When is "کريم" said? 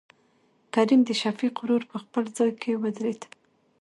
0.73-1.01